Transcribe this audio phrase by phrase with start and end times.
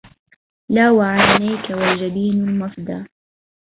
[0.69, 3.03] لا وعينيك والجبين المفدى